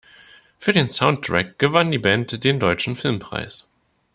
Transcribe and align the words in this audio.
Für 0.57 0.71
den 0.73 0.87
Soundtrack 0.87 1.59
gewann 1.59 1.91
die 1.91 1.99
Band 1.99 2.43
den 2.43 2.59
Deutschen 2.59 2.95
Filmpreis. 2.95 3.67